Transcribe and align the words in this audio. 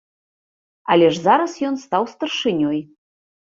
Але 0.95 1.11
ж 1.13 1.21
зараз 1.27 1.51
ён 1.69 1.79
стаў 1.85 2.11
старшынёй. 2.17 2.79